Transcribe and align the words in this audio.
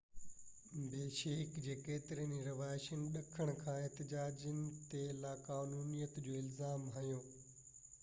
بشيڪ 0.93 1.59
جي 1.65 1.75
ڪيترن 1.89 2.33
ئي 2.37 2.41
رهواسين 2.47 3.05
ڏکڻ 3.19 3.53
کان 3.61 3.71
احتجاجين 3.83 4.67
تي 4.89 5.05
لاقانونيت 5.23 6.21
جو 6.29 6.45
الزام 6.45 6.93
هنيو 6.99 7.25